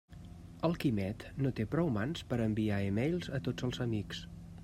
[0.67, 4.27] El Quimet no té prou mans per a enviar e-mails a tots els amics.